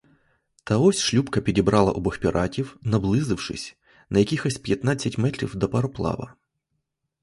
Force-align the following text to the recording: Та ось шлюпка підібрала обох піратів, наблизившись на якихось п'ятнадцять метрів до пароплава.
Та 0.63 0.77
ось 0.77 0.99
шлюпка 0.99 1.41
підібрала 1.41 1.91
обох 1.91 2.17
піратів, 2.17 2.77
наблизившись 2.81 3.75
на 4.09 4.19
якихось 4.19 4.57
п'ятнадцять 4.57 5.17
метрів 5.17 5.55
до 5.55 5.69
пароплава. 5.69 6.33